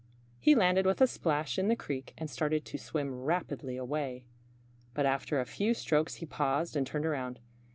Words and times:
He 0.39 0.55
landed 0.55 0.87
with 0.87 0.99
a 0.99 1.05
splash 1.05 1.59
in 1.59 1.67
the 1.67 1.75
creek 1.75 2.15
and 2.17 2.27
started 2.27 2.65
to 2.65 2.79
swim 2.79 3.13
rapidly 3.21 3.77
away. 3.77 4.23
But 4.95 5.05
after 5.05 5.39
a 5.39 5.45
few 5.45 5.75
strokes 5.75 6.15
he 6.15 6.25
paused 6.25 6.75
and 6.75 6.87
turned 6.87 7.05
around. 7.05 7.39